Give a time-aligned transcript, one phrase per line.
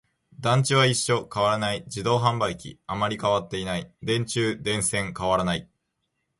[0.39, 1.83] 団地は一緒、変わらない。
[1.85, 3.93] 自動販売機、あまり変わっていない。
[4.01, 5.69] 電柱、電線、変わらない。